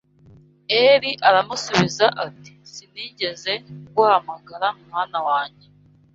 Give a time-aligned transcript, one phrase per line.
[0.83, 3.51] Eli aramusubiza ati sinigeze
[3.89, 5.67] nguhamagara mwana wanjye